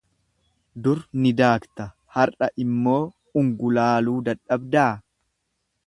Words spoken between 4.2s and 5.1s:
dadhabdaa?